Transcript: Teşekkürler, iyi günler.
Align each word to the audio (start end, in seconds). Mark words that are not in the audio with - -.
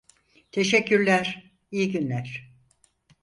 Teşekkürler, 0.51 1.51
iyi 1.71 1.91
günler. 1.91 2.51